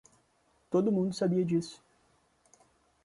Todo 0.71 0.91
mundo 0.91 1.13
sabia 1.13 1.45
disso. 1.45 1.79